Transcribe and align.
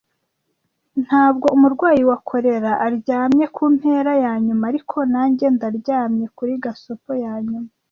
Ntabwo 1.05 1.45
umurwayi 1.55 2.01
wa 2.09 2.17
kolera 2.29 2.71
aryamye 2.87 3.45
kumpera 3.55 4.11
yanyuma 4.25 4.63
ariko 4.71 4.97
nanjye 5.11 5.45
ndaryamye 5.55 6.25
kuri 6.37 6.53
gasopa 6.65 7.11
yanyuma, 7.25 7.69